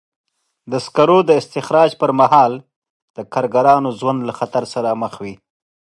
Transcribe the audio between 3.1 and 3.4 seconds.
د